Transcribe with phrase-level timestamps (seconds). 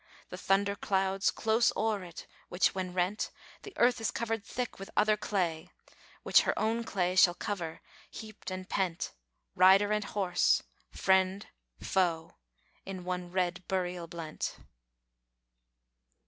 [0.29, 3.29] The thunder clouds close o'er it, which when rent
[3.61, 5.69] The earth is covered thick with other clay,
[6.23, 9.11] Which her own clay shall cover, heaped and pent,
[9.55, 11.45] Rider and horse, friend,
[11.79, 12.33] foe,
[12.83, 14.57] in one red burial blent!